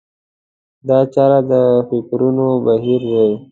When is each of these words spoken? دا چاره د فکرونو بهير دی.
دا 0.87 0.99
چاره 1.13 1.39
د 1.51 1.51
فکرونو 1.89 2.47
بهير 2.65 3.01
دی. 3.11 3.27